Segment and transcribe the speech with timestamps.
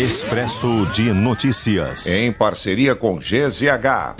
[0.00, 2.06] Expresso de Notícias.
[2.06, 4.16] Em parceria com GZH.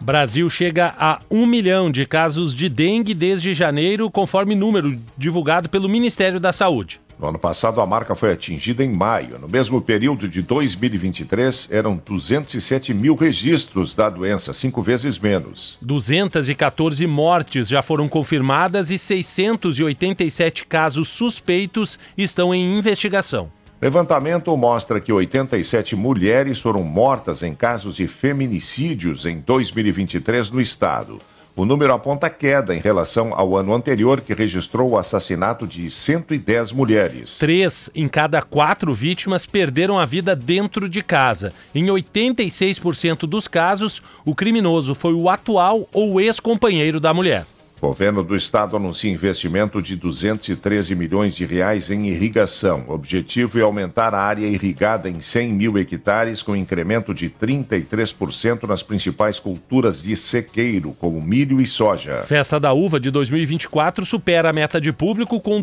[0.00, 5.86] Brasil chega a um milhão de casos de dengue desde janeiro, conforme número divulgado pelo
[5.86, 6.98] Ministério da Saúde.
[7.22, 9.38] No ano passado, a marca foi atingida em maio.
[9.38, 15.78] No mesmo período de 2023, eram 207 mil registros da doença, cinco vezes menos.
[15.80, 23.52] 214 mortes já foram confirmadas e 687 casos suspeitos estão em investigação.
[23.80, 31.20] Levantamento mostra que 87 mulheres foram mortas em casos de feminicídios em 2023 no estado.
[31.54, 36.72] O número aponta queda em relação ao ano anterior, que registrou o assassinato de 110
[36.72, 37.36] mulheres.
[37.38, 41.52] Três em cada quatro vítimas perderam a vida dentro de casa.
[41.74, 47.44] Em 86% dos casos, o criminoso foi o atual ou ex-companheiro da mulher.
[47.82, 52.84] Governo do Estado anuncia investimento de 213 milhões de reais em irrigação.
[52.86, 58.68] O objetivo é aumentar a área irrigada em 100 mil hectares, com incremento de 33%
[58.68, 62.22] nas principais culturas de sequeiro, como milho e soja.
[62.22, 65.60] Festa da Uva de 2024 supera a meta de público com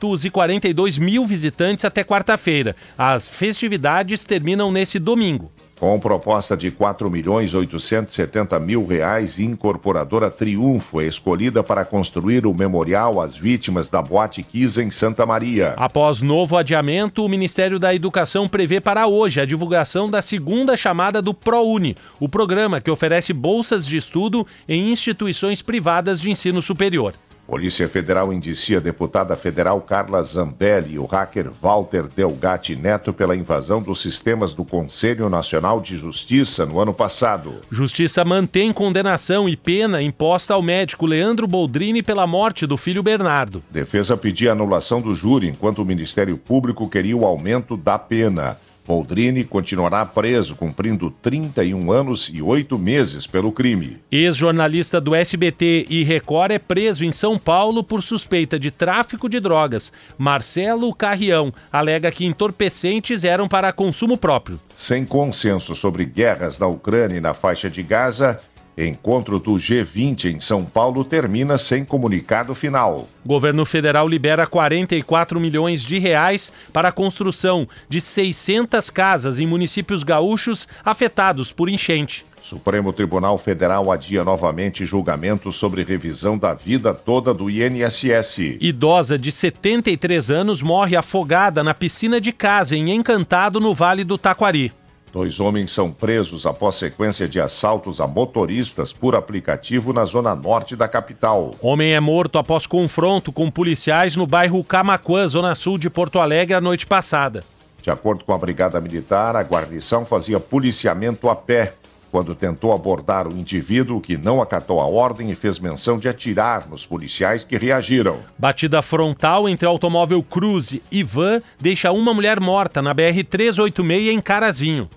[0.00, 2.74] 242 mil visitantes até quarta-feira.
[2.96, 5.50] As festividades terminam nesse domingo.
[5.78, 12.54] Com proposta de 4 milhões 870 mil reais, incorporadora Triunfo é escolhida para construir o
[12.54, 15.74] memorial às vítimas da Boate Kiss em Santa Maria.
[15.76, 21.20] Após novo adiamento, o Ministério da Educação prevê para hoje a divulgação da segunda chamada
[21.20, 27.14] do ProUni, o programa que oferece bolsas de estudo em instituições privadas de ensino superior.
[27.46, 33.36] Polícia Federal indicia a deputada federal Carla Zambelli e o hacker Walter Delgatti Neto pela
[33.36, 37.60] invasão dos sistemas do Conselho Nacional de Justiça no ano passado.
[37.70, 43.62] Justiça mantém condenação e pena imposta ao médico Leandro Boldrini pela morte do filho Bernardo.
[43.70, 48.56] Defesa pedia anulação do júri enquanto o Ministério Público queria o aumento da pena.
[48.86, 53.98] Boldrini continuará preso, cumprindo 31 anos e 8 meses pelo crime.
[54.12, 59.40] Ex-jornalista do SBT e Record é preso em São Paulo por suspeita de tráfico de
[59.40, 59.90] drogas.
[60.18, 64.60] Marcelo Carrião alega que entorpecentes eram para consumo próprio.
[64.76, 68.40] Sem consenso sobre guerras na Ucrânia e na faixa de Gaza,
[68.76, 73.08] Encontro do G20 em São Paulo termina sem comunicado final.
[73.24, 80.02] Governo federal libera 44 milhões de reais para a construção de 600 casas em municípios
[80.02, 82.24] gaúchos afetados por enchente.
[82.44, 88.58] Supremo Tribunal Federal adia novamente julgamento sobre revisão da vida toda do INSS.
[88.60, 94.18] Idosa de 73 anos morre afogada na piscina de casa em Encantado, no Vale do
[94.18, 94.70] Taquari.
[95.14, 100.74] Dois homens são presos após sequência de assaltos a motoristas por aplicativo na zona norte
[100.74, 101.52] da capital.
[101.62, 106.54] Homem é morto após confronto com policiais no bairro Camacuã, zona sul de Porto Alegre,
[106.54, 107.44] a noite passada.
[107.80, 111.74] De acordo com a Brigada Militar, a guarnição fazia policiamento a pé
[112.10, 116.68] quando tentou abordar o indivíduo que não acatou a ordem e fez menção de atirar
[116.68, 118.18] nos policiais que reagiram.
[118.36, 124.88] Batida frontal entre automóvel Cruze e van deixa uma mulher morta na BR-386 em Carazinho.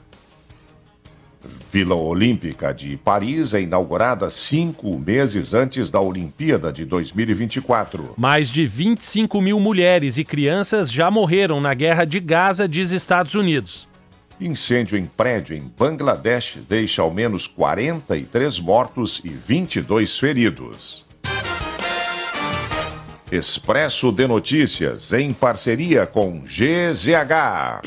[1.71, 8.13] Vila Olímpica de Paris é inaugurada cinco meses antes da Olimpíada de 2024.
[8.17, 13.33] Mais de 25 mil mulheres e crianças já morreram na guerra de Gaza, diz Estados
[13.33, 13.87] Unidos.
[14.39, 21.05] Incêndio em prédio em Bangladesh deixa ao menos 43 mortos e 22 feridos.
[23.29, 27.81] Expresso de Notícias, em parceria com GZH.